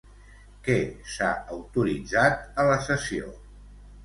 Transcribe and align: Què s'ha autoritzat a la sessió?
Què 0.67 0.77
s'ha 1.15 1.29
autoritzat 1.57 2.43
a 2.65 2.67
la 2.71 2.79
sessió? 2.89 3.31